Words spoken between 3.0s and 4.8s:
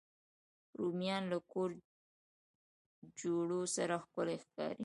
جوړو سره ښکلي ښکاري